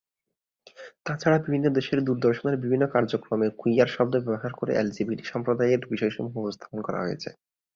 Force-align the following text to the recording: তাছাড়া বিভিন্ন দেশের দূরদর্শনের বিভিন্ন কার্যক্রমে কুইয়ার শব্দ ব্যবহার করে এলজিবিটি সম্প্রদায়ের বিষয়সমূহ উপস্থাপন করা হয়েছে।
তাছাড়া 1.05 1.37
বিভিন্ন 1.45 1.65
দেশের 1.77 1.99
দূরদর্শনের 2.03 2.55
বিভিন্ন 2.57 2.83
কার্যক্রমে 2.95 3.47
কুইয়ার 3.59 3.89
শব্দ 3.95 4.13
ব্যবহার 4.19 4.51
করে 4.55 4.71
এলজিবিটি 4.75 5.23
সম্প্রদায়ের 5.25 5.81
বিষয়সমূহ 5.91 6.33
উপস্থাপন 6.39 6.79
করা 6.87 6.99
হয়েছে। 7.03 7.29